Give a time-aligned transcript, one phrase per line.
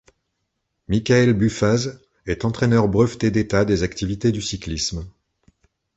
[0.87, 5.07] Mickaël Buffaz est entraîneur breveté d’État des activités du cyclisme.